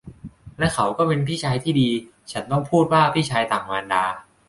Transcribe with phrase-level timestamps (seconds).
[0.59, 1.89] และเขาก็เป็นพี่ชายที่ดี-
[2.31, 4.05] ฉันต้องพูดว่าพี่ชายต่างมารดา